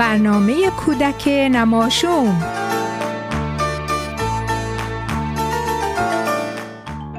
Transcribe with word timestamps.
برنامه 0.00 0.70
کودک 0.70 1.28
نماشوم 1.28 2.42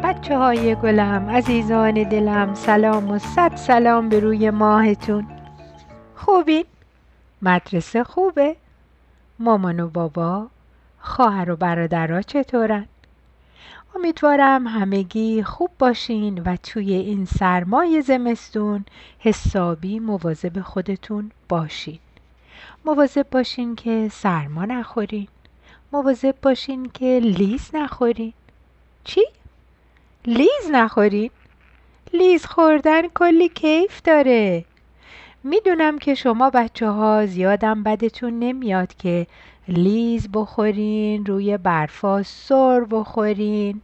بچه 0.04 0.38
های 0.38 0.76
گلم 0.76 1.30
عزیزان 1.30 1.94
دلم 2.04 2.54
سلام 2.54 3.10
و 3.10 3.20
صد 3.20 3.56
سلام 3.56 4.10
به 4.10 4.20
روی 4.20 4.50
ماهتون 4.50 5.28
خوبین؟ 6.16 6.66
مدرسه 7.42 8.04
خوبه؟ 8.04 8.56
مامان 9.40 9.80
و 9.80 9.90
بابا؟ 9.90 10.48
خواهر 11.00 11.52
و 11.52 11.56
برادرها 11.56 12.22
چطورن؟ 12.22 12.86
امیدوارم 13.96 14.68
همگی 14.68 15.44
خوب 15.44 15.70
باشین 15.80 16.44
و 16.46 16.56
توی 16.56 16.94
این 16.94 17.26
سرمای 17.26 18.02
زمستون 18.02 18.86
حسابی 19.20 20.00
مواظب 20.00 20.62
خودتون 20.62 21.32
باشین 21.50 22.00
مواظب 22.86 23.26
باشین 23.32 23.76
که 23.76 24.10
سرما 24.12 24.66
نخورین. 24.66 25.28
مواظب 25.92 26.36
باشین 26.42 26.92
که 26.94 27.20
لیز 27.24 27.70
نخورین. 27.74 28.34
چی؟ 29.04 29.22
لیز 30.26 30.72
نخورین؟ 30.72 31.30
لیز 32.14 32.46
خوردن 32.46 33.08
کلی 33.08 33.50
کیف 33.50 34.02
داره. 34.02 34.66
می‌دونم 35.44 36.00
که 36.00 36.16
شما 36.16 36.50
بچه 36.50 36.90
ها 36.90 37.26
زیادم 37.26 37.84
بدتون 37.84 38.40
نمیاد 38.40 38.94
که 38.94 39.28
لیز 39.68 40.30
بخورین 40.34 41.26
روی 41.26 41.58
برفا 41.58 42.24
سر 42.24 42.80
بخورین. 42.80 43.82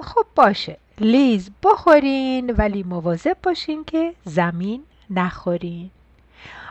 خب 0.00 0.26
باشه. 0.36 0.76
لیز 0.98 1.50
بخورین 1.62 2.50
ولی 2.50 2.82
مواظب 2.82 3.36
باشین 3.42 3.84
که 3.84 4.14
زمین 4.24 4.82
نخورین. 5.10 5.90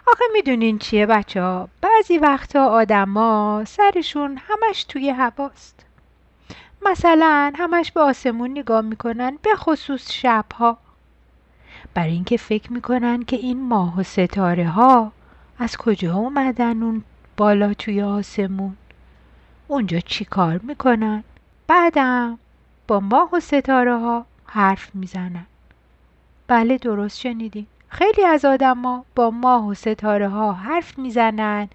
آخه 0.07 0.23
می‌دونین 0.33 0.79
چیه 0.79 1.05
بچه 1.05 1.41
ها؟ 1.41 1.69
بعضی 1.81 2.17
وقتا 2.17 2.65
آدما 2.65 3.63
سرشون 3.67 4.39
همش 4.47 4.83
توی 4.83 5.09
هواست. 5.09 5.85
مثلا 6.85 7.53
همش 7.55 7.91
به 7.91 8.01
آسمون 8.01 8.51
نگاه 8.51 8.81
می‌کنن 8.81 9.37
به 9.41 9.55
خصوص 9.55 10.11
شبها. 10.11 10.77
برای 11.93 12.11
اینکه 12.11 12.37
فکر 12.37 12.73
می‌کنن 12.73 13.23
که 13.23 13.35
این 13.35 13.61
ماه 13.61 13.99
و 13.99 14.03
ستاره 14.03 14.67
ها 14.67 15.11
از 15.59 15.77
کجا 15.77 16.15
اومدن 16.15 16.83
اون 16.83 17.03
بالا 17.37 17.73
توی 17.73 18.01
آسمون. 18.01 18.77
اونجا 19.67 19.99
چی 19.99 20.25
کار 20.25 20.57
می‌کنن؟ 20.57 21.23
بعدم 21.67 22.39
با 22.87 22.99
ماه 22.99 23.29
و 23.33 23.39
ستاره 23.39 23.97
ها 23.97 24.25
حرف 24.45 24.95
می‌زنن. 24.95 25.45
بله 26.47 26.77
درست 26.77 27.19
شنیدین. 27.19 27.67
خیلی 27.89 28.25
از 28.25 28.45
آدما 28.45 29.05
با 29.15 29.31
ماه 29.31 29.67
و 29.67 29.73
ستاره 29.73 30.29
ها 30.29 30.53
حرف 30.53 30.97
می‌زنن 30.97 31.69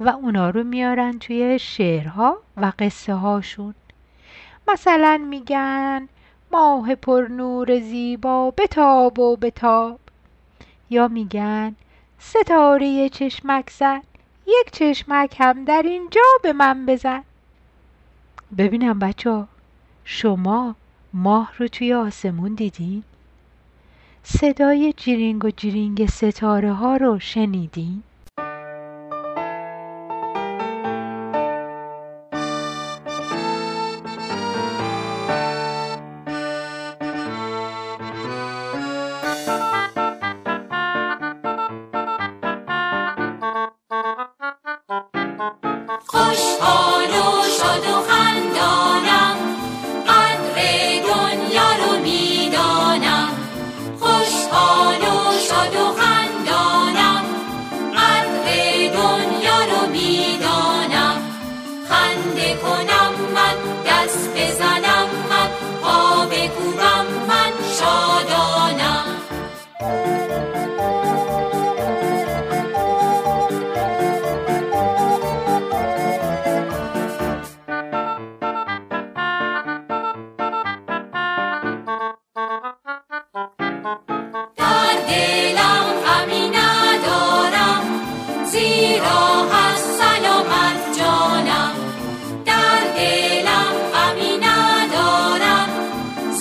و 0.00 0.08
اونا 0.08 0.50
رو 0.50 0.64
میارن 0.64 1.18
توی 1.18 1.58
شعرها 1.58 2.38
و 2.56 2.72
قصه 2.78 3.14
هاشون 3.14 3.74
مثلا 4.68 5.26
میگن 5.28 6.08
ماه 6.52 6.94
پر 6.94 7.26
نور 7.30 7.80
زیبا 7.80 8.50
بتاب 8.50 9.18
و 9.18 9.36
بتاب. 9.36 10.00
یا 10.90 11.08
میگن 11.08 11.74
ستاره 12.18 13.08
چشمک 13.08 13.70
زن 13.70 14.02
یک 14.46 14.70
چشمک 14.72 15.36
هم 15.40 15.64
در 15.64 15.82
اینجا 15.82 16.20
به 16.42 16.52
من 16.52 16.86
بزن. 16.86 17.24
ببینم 18.58 18.98
بچه 18.98 19.44
شما 20.04 20.74
ماه 21.12 21.52
رو 21.58 21.68
توی 21.68 21.94
آسمون 21.94 22.54
دیدین؟ 22.54 23.04
صدای 24.26 24.92
جیرینگ 24.96 25.44
و 25.44 25.50
جیرینگ 25.50 26.06
ستاره 26.06 26.72
ها 26.72 26.96
رو 26.96 27.18
شنیدین؟ 27.18 28.02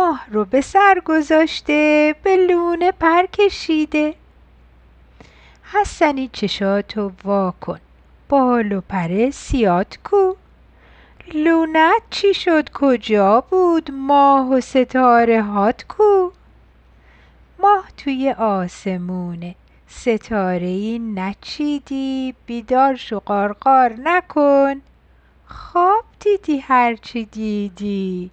ماه 0.00 0.26
رو 0.30 0.44
به 0.44 0.60
سر 0.60 1.02
گذاشته 1.04 2.14
به 2.22 2.36
لونه 2.36 2.92
پر 2.92 3.26
کشیده. 3.26 4.14
حسنی 5.62 6.30
چشاتو 6.32 7.12
وا 7.24 7.54
کن 7.60 7.80
بال 8.28 8.72
و 8.72 8.80
پر 8.80 9.30
سیات 9.30 9.98
کو. 10.04 10.34
لونت 11.34 12.02
چی 12.10 12.34
شد 12.34 12.70
کجا 12.74 13.40
بود 13.40 13.90
ماه 13.90 14.50
و 14.50 14.60
ستاره 14.60 15.42
هات 15.42 15.84
کو؟ 15.88 16.30
ماه 17.58 17.84
توی 17.96 18.30
آسمونه 18.38 19.54
ستاره 19.88 20.66
ای 20.66 20.98
نچیدی 20.98 22.34
بیدار 22.46 22.94
شو 22.96 23.18
قارقار 23.18 23.94
نکن. 23.98 24.80
خواب 25.46 26.04
دیدی 26.20 26.58
هرچی 26.58 27.24
دیدی. 27.24 28.30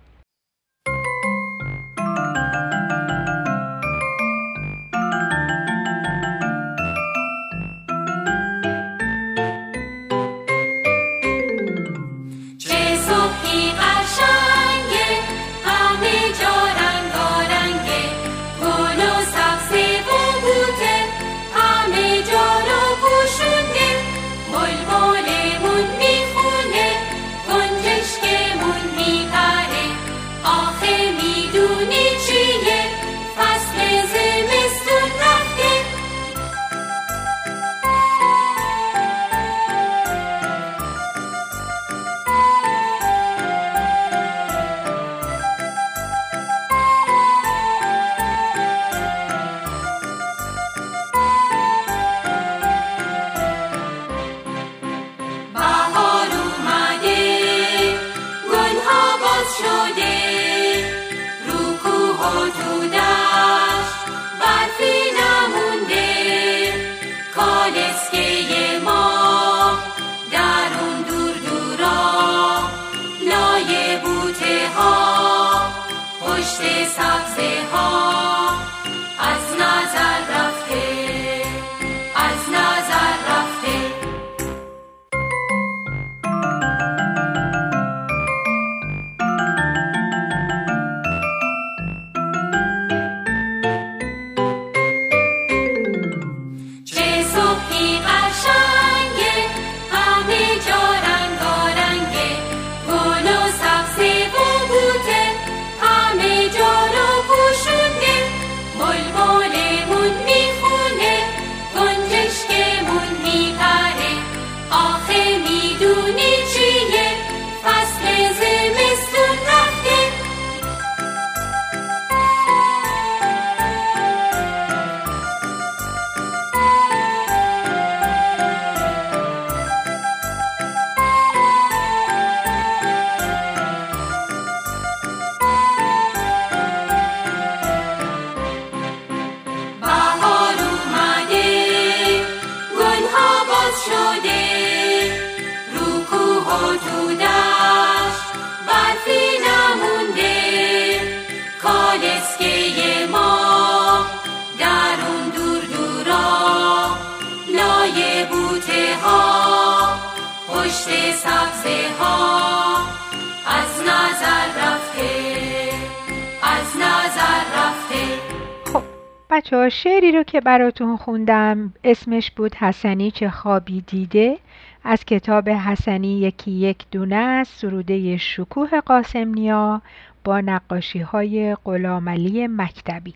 بچه 169.37 169.57
ها 169.57 169.69
شعری 169.69 170.11
رو 170.11 170.23
که 170.23 170.41
براتون 170.41 170.97
خوندم 170.97 171.73
اسمش 171.83 172.31
بود 172.31 172.55
حسنی 172.55 173.11
چه 173.11 173.29
خوابی 173.29 173.81
دیده. 173.81 174.37
از 174.83 175.05
کتاب 175.05 175.49
حسنی 175.49 176.19
یکی 176.19 176.51
یک 176.51 176.85
دونه 176.91 177.15
است 177.15 177.59
سروده 177.59 178.17
شکوه 178.17 178.79
قاسم 178.79 179.81
با 180.23 180.41
نقاشی 180.41 180.99
های 180.99 181.55
غلامعلی 181.65 182.47
مکتبی. 182.47 183.13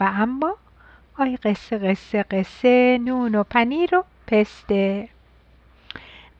و 0.00 0.04
اما 0.04 0.56
آی 1.18 1.36
قصه 1.36 1.78
قصه 1.78 2.22
قصه 2.22 2.98
نون 3.04 3.34
و 3.34 3.42
پنیر 3.42 3.94
و 3.94 4.04
پسته. 4.26 5.08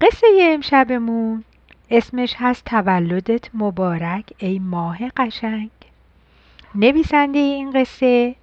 قصه 0.01 0.27
امشبمون 0.41 1.45
اسمش 1.91 2.35
هست 2.39 2.65
تولدت 2.65 3.55
مبارک 3.55 4.25
ای 4.39 4.59
ماه 4.59 4.99
قشنگ. 5.17 5.71
نویسنده 6.75 7.39
این 7.39 7.71
قصه 7.71 8.35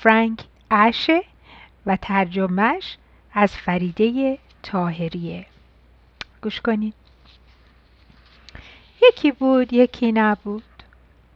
فرانک 0.00 0.40
اشه 0.70 1.22
و 1.86 1.96
ترجمهش 1.96 2.96
از 3.32 3.56
فریده 3.56 4.38
تاهریه 4.62 5.46
گوش 6.42 6.60
کنید. 6.60 6.94
یکی 9.02 9.32
بود 9.32 9.72
یکی 9.72 10.12
نبود. 10.12 10.62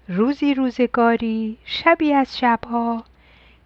روزی 0.09 0.55
روزگاری 0.55 1.57
شبی 1.65 2.12
از 2.12 2.38
شبها. 2.38 3.05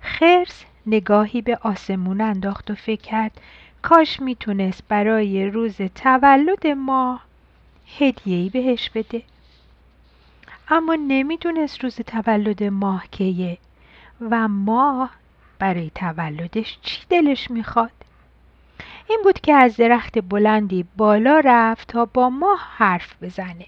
خرس 0.00 0.64
نگاهی 0.86 1.42
به 1.42 1.58
آسمون 1.62 2.20
انداخت 2.20 2.70
و 2.70 2.74
فکر 2.74 3.00
کرد 3.00 3.40
کاش 3.82 4.20
می‌تونست 4.20 4.82
برای 4.88 5.46
روز 5.46 5.76
تولد 5.76 6.66
ماه 6.66 7.24
هدیهی 7.98 8.48
بهش 8.48 8.90
بده. 8.90 9.22
اما 10.68 10.94
نمی‌دونست 10.94 11.84
روز 11.84 11.96
تولد 11.96 12.62
ماه 12.62 13.06
کیه. 13.10 13.58
و 14.20 14.48
ماه 14.48 15.10
برای 15.58 15.90
تولدش 15.94 16.78
چی 16.82 17.02
دلش 17.08 17.50
می‌خواد؟ 17.50 17.90
این 19.08 19.20
بود 19.24 19.40
که 19.40 19.54
از 19.54 19.76
درخت 19.76 20.18
بلندی 20.18 20.84
بالا 20.96 21.40
رفت 21.44 21.88
تا 21.88 22.04
با 22.04 22.30
ماه 22.30 22.68
حرف 22.76 23.22
بزنه. 23.22 23.66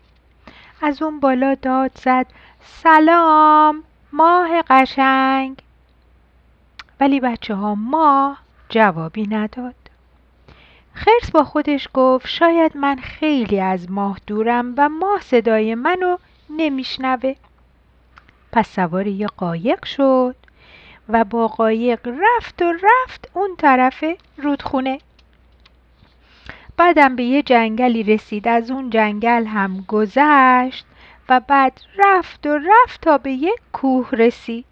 از 0.82 1.02
اون 1.02 1.20
بالا 1.20 1.54
داد 1.54 1.90
زد 1.94 2.26
سلام 2.60 3.82
ماه 4.12 4.62
قشنگ. 4.62 5.56
ولی 7.00 7.20
بچه 7.20 7.54
ها 7.54 7.74
ماه 7.74 8.38
جوابی 8.68 9.26
نداد. 9.26 9.74
خرس 10.94 11.30
با 11.30 11.44
خودش 11.44 11.88
گفت 11.94 12.26
شاید 12.26 12.76
من 12.76 12.96
خیلی 12.96 13.60
از 13.60 13.90
ماه 13.90 14.18
دورم 14.26 14.74
و 14.76 14.88
ماه 14.88 15.20
صدای 15.20 15.74
منو 15.74 16.16
نمیشنوه. 16.50 17.34
پس 18.52 18.74
سوار 18.74 19.06
یه 19.06 19.26
قایق 19.26 19.84
شد. 19.84 20.36
و 21.12 21.24
با 21.24 21.48
قایق 21.48 22.08
رفت 22.08 22.62
و 22.62 22.72
رفت 22.72 23.28
اون 23.32 23.56
طرف 23.58 24.04
رودخونه. 24.36 24.98
بعدم 26.76 27.16
به 27.16 27.22
یه 27.22 27.42
جنگلی 27.42 28.02
رسید. 28.02 28.48
از 28.48 28.70
اون 28.70 28.90
جنگل 28.90 29.44
هم 29.46 29.84
گذشت 29.88 30.86
و 31.28 31.40
بعد 31.40 31.80
رفت 31.98 32.46
و 32.46 32.58
رفت 32.58 33.00
تا 33.00 33.18
به 33.18 33.32
یه 33.32 33.54
کوه 33.72 34.08
رسید. 34.12 34.64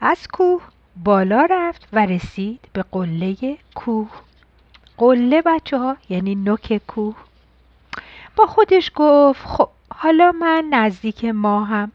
از 0.00 0.28
کوه 0.28 0.62
بالا 0.96 1.46
رفت 1.50 1.88
و 1.92 2.06
رسید 2.06 2.60
به 2.72 2.84
قله 2.92 3.56
کوه. 3.74 4.10
قله 4.96 5.42
بچه 5.42 5.78
ها 5.78 5.96
یعنی 6.08 6.34
نوک 6.34 6.80
کوه. 6.86 7.16
با 8.36 8.46
خودش 8.46 8.92
گفت 8.94 9.46
خب 9.46 9.68
حالا 9.94 10.32
من 10.32 10.64
نزدیک 10.70 11.24
ماهم. 11.24 11.92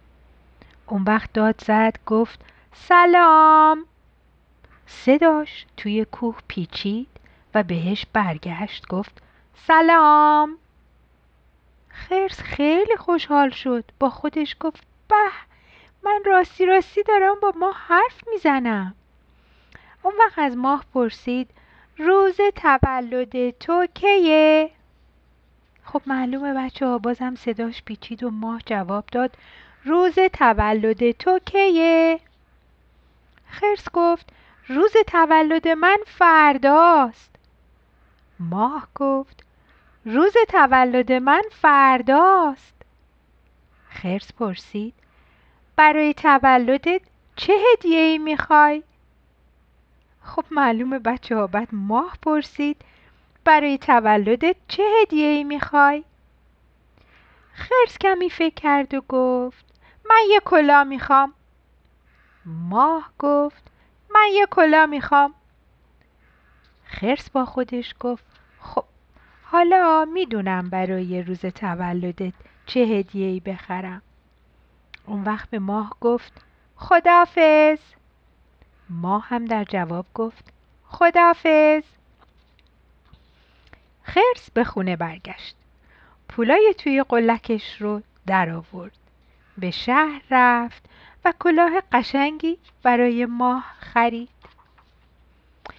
اون 0.88 1.04
وقت 1.04 1.34
داد 1.34 1.56
زد 1.66 1.98
گفت 2.06 2.40
سلام 2.74 3.86
صداش 4.88 5.66
توی 5.78 6.06
کوه 6.06 6.36
پیچید 6.48 7.08
و 7.56 7.64
بهش 7.64 8.06
برگشت 8.14 8.88
گفت 8.88 9.22
سلام 9.56 10.58
خرس 11.90 12.42
خیلی 12.42 12.96
خوشحال 12.98 13.50
شد 13.50 13.84
با 14.00 14.10
خودش 14.10 14.56
گفت 14.60 14.84
به 15.10 15.16
من 16.04 16.22
راستی 16.26 16.66
راستی 16.66 17.04
دارم 17.04 17.36
با 17.42 17.54
ماه 17.60 17.78
حرف 17.88 18.28
می‌زنم 18.32 18.96
اون 20.04 20.14
وقت 20.20 20.40
از 20.40 20.58
ماه 20.58 20.86
پرسید 20.94 21.50
روز 21.98 22.38
تولد 22.56 23.50
تو 23.50 23.88
کیه؟ 23.94 24.70
خب 25.84 26.02
معلومه 26.06 26.54
بچه 26.54 26.86
ها 26.86 26.98
بازم 26.98 27.36
صداش 27.36 27.84
پیچید 27.84 28.24
و 28.24 28.30
ماه 28.30 28.62
جواب 28.66 29.06
داد 29.12 29.38
روز 29.86 30.16
تولد 30.34 31.12
تو 31.12 31.40
کیه؟ 31.46 32.20
خرس 33.54 33.90
گفت 33.94 34.30
روز 34.68 34.92
تولد 35.08 35.68
من 35.68 35.98
فرداست 36.06 37.36
ماه 38.40 38.88
گفت 38.96 39.44
روز 40.06 40.34
تولد 40.50 41.12
من 41.12 41.44
فرداست 41.52 42.74
خرس 43.90 44.34
پرسید 44.34 44.94
برای 45.76 46.14
تولدت 46.14 47.02
چه 47.36 47.54
هدیه 47.54 48.00
ای 48.00 48.18
می‌خوای؟ 48.18 48.84
خب 50.22 50.46
معلومه 50.52 51.00
بچه 51.00 51.36
ها 51.36 51.48
بعد 51.48 51.68
ماه 51.72 52.18
پرسید 52.22 52.82
برای 53.46 53.78
تولدت 53.78 54.56
چه 54.68 54.84
هدیه 55.02 55.28
ای 55.28 55.44
می‌خوای؟ 55.44 56.04
خرس 57.54 57.98
کمی 57.98 58.30
فکر 58.30 58.56
کرد 58.56 58.94
و 58.94 59.02
گفت 59.02 59.66
من 60.10 60.22
یه 60.30 60.40
کلا 60.40 60.84
می‌خوام 60.84 61.34
ماه 62.46 63.12
گفت 63.20 63.64
من 64.16 64.28
یه 64.34 64.46
کلا 64.46 64.86
می‌خوام. 64.86 65.34
خرس 66.86 67.30
با 67.30 67.46
خودش 67.46 67.96
گفت 68.00 68.24
خب 68.60 68.86
حالا 69.44 70.06
می‌دونم 70.14 70.70
برای 70.70 71.24
روز 71.24 71.40
تولدت 71.40 72.34
چه 72.66 72.80
هدیه 72.80 73.28
ای 73.28 73.40
بخرم. 73.40 74.02
اون 75.06 75.24
وقت 75.24 75.50
به 75.50 75.60
ماه 75.60 75.98
گفت 76.02 76.42
خدافز 76.76 77.80
ماه 78.90 79.28
هم 79.28 79.46
در 79.46 79.64
جواب 79.64 80.06
گفت 80.14 80.54
خدافز 80.86 81.84
خرس 84.04 84.52
به 84.54 84.64
خونه 84.64 84.96
برگشت. 84.96 85.56
پولای 86.30 86.76
توی 86.78 87.04
قلکش 87.04 87.82
رو 87.82 88.02
در 88.28 88.50
آورد. 88.50 88.98
به 89.58 89.72
شهر 89.72 90.22
رفت. 90.32 90.86
و 91.26 91.34
کلاه 91.40 91.82
قشنگی 91.92 92.58
برای 92.84 93.26
ماه 93.26 93.66
خرید. 93.80 94.30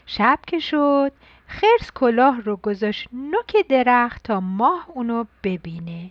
شب 0.07 0.39
که 0.47 0.59
شد 0.59 1.13
خرس 1.47 1.93
کلاه 1.95 2.41
رو 2.41 2.57
گذاشت 2.57 3.09
نوک 3.13 3.57
درخت 3.69 4.23
تا 4.23 4.41
ماه 4.41 4.87
اونو 4.89 5.25
ببینه. 5.43 6.11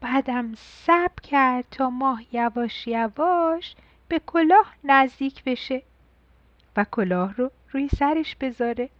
بعدم 0.00 0.54
سب 0.56 1.20
کرد 1.22 1.64
تا 1.70 1.90
ماه 1.90 2.22
یواش 2.32 2.86
یواش 2.86 3.74
به 4.08 4.20
کلاه 4.26 4.74
نزدیک 4.84 5.44
بشه 5.44 5.82
و 6.76 6.84
کلاه 6.84 7.34
رو 7.34 7.50
روی 7.72 7.88
سرش 7.88 8.36
بذاره. 8.36 8.90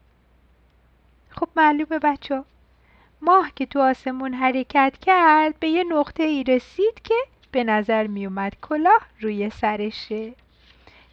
خب 1.30 1.48
معلومه 1.56 1.98
بچه 1.98 2.44
ماه 3.22 3.50
که 3.56 3.66
تو 3.66 3.80
آسمون 3.80 4.34
حرکت 4.34 4.98
کرد 5.00 5.60
به 5.60 5.68
یه 5.68 5.84
نقطه 5.84 6.22
ای 6.22 6.44
رسید 6.44 7.00
که 7.04 7.14
به 7.52 7.64
نظر 7.64 8.06
می 8.06 8.26
اومد 8.26 8.56
کلاه 8.62 9.06
روی 9.20 9.50
سرشه. 9.50 10.32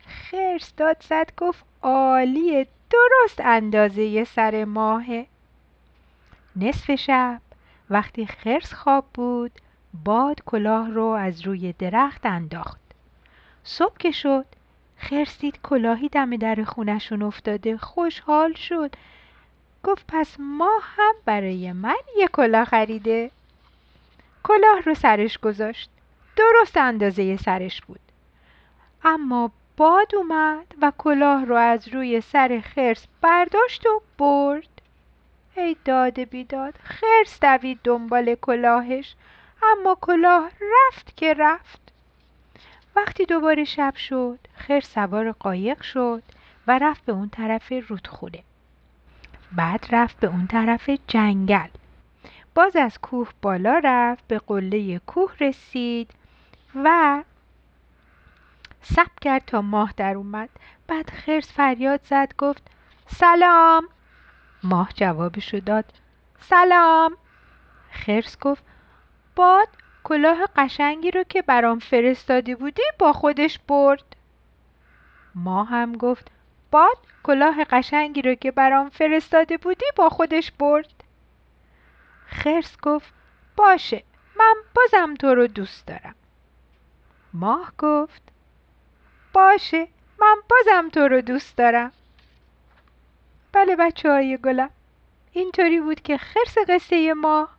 خرس 0.07 0.73
داد 0.77 1.03
زد 1.09 1.31
گفت 1.37 1.63
عالیه 1.81 2.67
درست 2.89 3.41
اندازه 3.41 4.23
سر 4.23 4.65
ماهه. 4.65 5.25
نصف 6.55 6.95
شب 6.95 7.41
وقتی 7.89 8.25
خرس 8.25 8.73
خواب 8.73 9.05
بود 9.13 9.51
باد 10.05 10.41
کلاه 10.45 10.89
رو 10.89 11.03
از 11.05 11.41
روی 11.41 11.73
درخت 11.73 12.25
انداخت. 12.25 12.79
صبح 13.63 13.97
که 13.99 14.11
شد 14.11 14.45
خرس 14.97 15.39
دید 15.39 15.59
کلاهی 15.63 16.09
دم 16.09 16.35
در 16.35 16.63
خونشون 16.63 17.21
افتاده 17.21 17.77
خوشحال 17.77 18.53
شد. 18.53 18.95
گفت 19.83 20.05
پس 20.07 20.35
ما 20.39 20.79
هم 20.83 21.13
برای 21.25 21.71
من 21.71 21.95
یه 22.17 22.27
کلاه 22.27 22.65
خریده. 22.65 23.31
کلاه 24.43 24.79
رو 24.85 24.93
سرش 24.93 25.37
گذاشت. 25.37 25.89
درست 26.39 26.77
اندازه 26.77 27.37
سرش 27.37 27.81
بود. 27.81 27.99
اما 29.03 29.51
باد 29.77 30.15
اومد 30.15 30.75
و 30.81 30.91
کلاه 30.97 31.45
رو 31.45 31.55
از 31.55 31.87
روی 31.87 32.21
سر 32.21 32.63
خرس 32.75 33.07
برداشت 33.21 33.85
و 33.85 34.01
برد. 34.17 34.81
ای 35.57 35.75
داد 35.85 36.19
بیداد 36.19 36.73
خرس 36.83 37.39
دوید 37.39 37.79
دنبال 37.83 38.35
کلاهش 38.35 39.15
اما 39.63 39.97
کلاه 40.01 40.51
رفت 40.61 41.17
که 41.17 41.33
رفت. 41.33 41.81
وقتی 42.95 43.25
دوباره 43.25 43.63
شب 43.63 43.95
شد 43.95 44.39
خرس 44.55 44.93
سوار 44.93 45.31
قایق 45.31 45.81
شد 45.81 46.23
و 46.67 46.79
رفت 46.79 47.05
به 47.05 47.11
اون 47.11 47.29
طرف 47.29 47.71
رودخونه. 47.87 48.43
بعد 49.51 49.85
رفت 49.91 50.19
به 50.19 50.27
اون 50.27 50.47
طرف 50.47 50.89
جنگل. 51.07 51.69
باز 52.55 52.75
از 52.75 52.97
کوه 52.97 53.29
بالا 53.41 53.81
رفت 53.83 54.27
به 54.27 54.39
قله 54.39 54.99
کوه 54.99 55.31
رسید 55.39 56.09
و 56.75 57.23
سب 58.81 59.19
کرد 59.21 59.45
تا 59.45 59.61
ماه 59.61 59.93
در 59.97 60.15
اومد. 60.15 60.49
بعد 60.87 61.09
خرس 61.09 61.53
فریاد 61.53 62.01
زد 62.03 62.33
گفت 62.37 62.63
سلام. 63.07 63.89
ماه 64.63 64.89
جوابشو 64.93 65.59
داد 65.59 65.85
سلام. 66.39 67.17
خرس 67.91 68.39
گفت 68.39 68.63
باد 69.35 69.67
کلاه 70.03 70.37
قشنگی 70.55 71.11
رو 71.11 71.23
که 71.23 71.41
برام 71.41 71.79
فرستاده 71.79 72.55
بودی 72.55 72.83
با 72.99 73.13
خودش 73.13 73.59
برد. 73.59 74.15
ما 75.35 75.63
هم 75.63 75.93
گفت 75.93 76.31
باد 76.71 76.97
کلاه 77.23 77.63
قشنگی 77.63 78.21
رو 78.21 78.35
که 78.35 78.51
برام 78.51 78.89
فرستاده 78.89 79.57
بودی 79.57 79.85
با 79.95 80.09
خودش 80.09 80.51
برد. 80.51 81.03
خرس 82.25 82.77
گفت 82.81 83.13
باشه 83.57 84.03
من 84.39 84.55
بازم 84.75 85.13
تو 85.13 85.35
رو 85.35 85.47
دوست 85.47 85.87
دارم. 85.87 86.15
ماه 87.33 87.73
گفت 87.77 88.21
باشه 89.33 89.87
من 90.21 90.35
بازم 90.49 90.89
تو 90.89 90.99
رو 90.99 91.21
دوست 91.21 91.57
دارم 91.57 91.91
بله 93.51 93.75
بچه 93.75 94.11
های 94.11 94.37
گلم 94.37 94.69
اینطوری 95.31 95.79
بود 95.79 96.01
که 96.01 96.17
خرس 96.17 96.57
قصه 96.67 97.13
ماه 97.13 97.49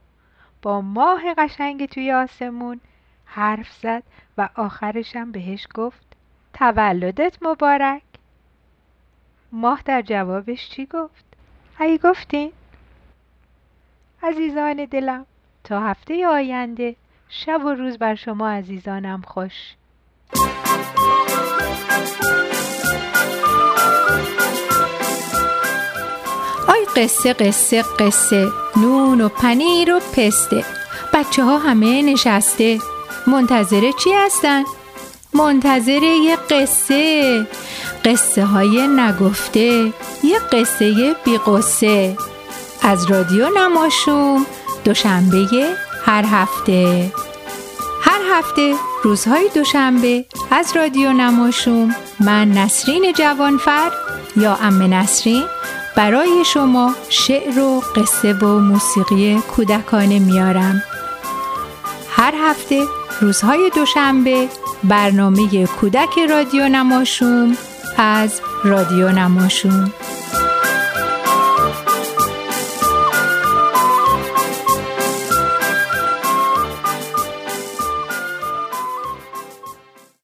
با 0.62 0.80
ماه 0.80 1.34
قشنگ 1.34 1.86
توی 1.86 2.12
آسمون 2.12 2.80
حرف 3.24 3.72
زد 3.72 4.02
و 4.38 4.48
آخرشم 4.54 5.32
بهش 5.32 5.66
گفت 5.74 6.16
تولدت 6.54 7.38
مبارک 7.42 8.02
ماه 9.52 9.82
در 9.84 10.02
جوابش 10.02 10.70
چی 10.70 10.86
گفت؟ 10.86 11.24
ای 11.80 11.98
گفتین؟ 11.98 12.52
عزیزان 14.22 14.84
دلم 14.84 15.26
تا 15.64 15.80
هفته 15.80 16.26
آینده 16.26 16.96
شب 17.32 17.64
و 17.64 17.68
روز 17.68 17.98
بر 17.98 18.14
شما 18.14 18.48
عزیزانم 18.48 19.22
خوش. 19.26 19.52
آی 26.68 26.84
قصه 26.96 27.32
قصه 27.32 27.84
قصه 27.98 28.48
نون 28.76 29.20
و 29.20 29.28
پنیر 29.28 29.94
و 29.94 30.00
پسته. 30.16 30.64
بچه 31.14 31.44
ها 31.44 31.58
همه 31.58 32.02
نشسته. 32.02 32.78
منتظر 33.26 33.90
چی 33.90 34.12
هستن؟ 34.12 34.62
منتظر 35.34 36.02
یه 36.02 36.36
قصه. 36.50 37.46
قصه 38.04 38.44
های 38.44 38.88
نگفته 38.88 39.92
یه 40.24 40.38
قصه 40.52 41.16
بی 41.24 41.38
قصه 41.38 42.16
از 42.82 43.10
رادیو 43.10 43.48
نماشوم 43.58 44.46
دوشنبه 44.84 45.46
هر 46.04 46.24
هفته. 46.24 47.12
هفته 48.32 48.74
روزهای 49.02 49.50
دوشنبه 49.54 50.24
از 50.50 50.76
رادیو 50.76 51.12
نماشوم 51.12 51.94
من 52.20 52.48
نسرین 52.50 53.12
جوانفر 53.12 53.90
یا 54.36 54.54
ام 54.54 54.94
نسرین 54.94 55.44
برای 55.96 56.44
شما 56.44 56.94
شعر 57.08 57.58
و 57.58 57.82
قصه 57.96 58.32
و 58.32 58.58
موسیقی 58.58 59.42
کودکانه 59.56 60.18
میارم. 60.18 60.82
هر 62.10 62.34
هفته 62.44 62.84
روزهای 63.20 63.70
دوشنبه 63.74 64.48
برنامه 64.84 65.66
کودک 65.66 66.18
رادیو 66.30 66.68
نماشوم 66.68 67.56
از 67.98 68.40
رادیو 68.64 69.08
نماشوم. 69.12 69.92